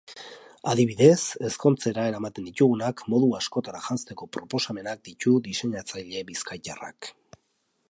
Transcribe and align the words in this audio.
Adibidez, 0.69 1.17
ezkontzera 1.49 2.05
eramaten 2.11 2.47
ditugunak 2.47 3.03
modu 3.15 3.29
askotara 3.41 3.83
janzteko 3.89 4.29
proposamenak 4.39 5.05
ditu 5.11 5.37
diseinatzaile 5.51 6.27
bizkaitarrak. 6.33 7.13